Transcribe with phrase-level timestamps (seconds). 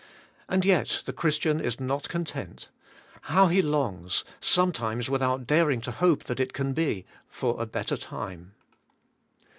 [0.49, 2.69] And yet the Christian is not content.
[3.25, 7.97] How he longs— sometimes without daring to hope that it can be— for a better
[7.97, 8.53] time.